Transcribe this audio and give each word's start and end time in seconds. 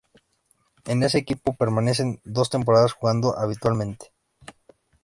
En 0.87 1.03
este 1.03 1.19
equipo 1.19 1.53
permanece 1.55 2.19
dos 2.23 2.49
temporada 2.49 2.89
jugando 2.89 3.37
habitualmente. 3.37 4.11